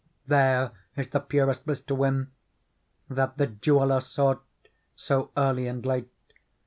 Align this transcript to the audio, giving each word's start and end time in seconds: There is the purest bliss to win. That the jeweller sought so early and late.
There 0.25 0.71
is 0.97 1.09
the 1.09 1.19
purest 1.19 1.67
bliss 1.67 1.79
to 1.81 1.93
win. 1.93 2.31
That 3.07 3.37
the 3.37 3.45
jeweller 3.45 4.01
sought 4.01 4.43
so 4.95 5.29
early 5.37 5.67
and 5.67 5.85
late. 5.85 6.09